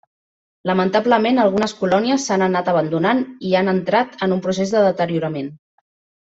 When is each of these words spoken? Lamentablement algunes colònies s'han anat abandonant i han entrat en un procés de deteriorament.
Lamentablement 0.69 1.41
algunes 1.43 1.75
colònies 1.81 2.25
s'han 2.29 2.45
anat 2.45 2.71
abandonant 2.73 3.21
i 3.51 3.53
han 3.61 3.71
entrat 3.75 4.17
en 4.29 4.35
un 4.39 4.43
procés 4.49 4.75
de 4.79 4.83
deteriorament. 4.89 5.55